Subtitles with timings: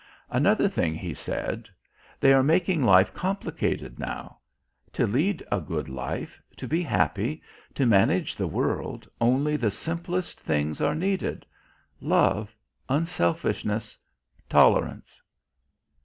[0.31, 1.69] Another thing He said.
[2.19, 4.39] "They are making life complicated now.
[4.93, 7.39] To lead a good life, to be happy,
[7.75, 11.45] to manage the world only the simplest things are needed
[11.99, 12.55] Love,
[12.89, 13.95] Unselfishness,
[14.49, 15.21] Tolerance."